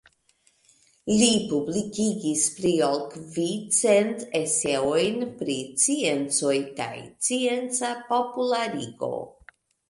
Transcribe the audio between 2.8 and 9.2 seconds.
ol kvicent eseojn pri sciencoj kaj scienca popularigo.